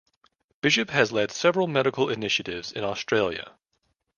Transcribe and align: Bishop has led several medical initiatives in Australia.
Bishop 0.61 0.89
has 0.89 1.11
led 1.11 1.29
several 1.29 1.67
medical 1.67 2.09
initiatives 2.09 2.71
in 2.71 2.83
Australia. 2.83 3.51